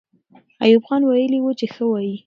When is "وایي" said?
1.91-2.15